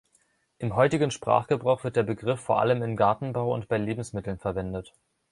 [0.57, 4.95] Im heutigen Sprachgebrauch wird der Begriff vor allem im Gartenbau und bei Lebensmitteln verwendet.